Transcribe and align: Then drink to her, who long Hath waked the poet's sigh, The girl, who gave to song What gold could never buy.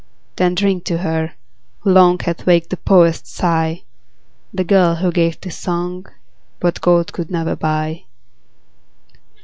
Then 0.37 0.55
drink 0.55 0.83
to 0.85 0.97
her, 0.97 1.33
who 1.81 1.91
long 1.91 2.17
Hath 2.17 2.47
waked 2.47 2.71
the 2.71 2.77
poet's 2.77 3.29
sigh, 3.29 3.83
The 4.51 4.63
girl, 4.63 4.95
who 4.95 5.11
gave 5.11 5.39
to 5.41 5.51
song 5.51 6.07
What 6.59 6.81
gold 6.81 7.13
could 7.13 7.29
never 7.29 7.55
buy. 7.55 8.05